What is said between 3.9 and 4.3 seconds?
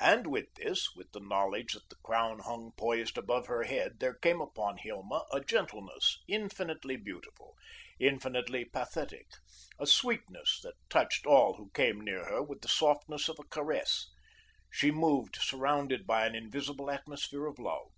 there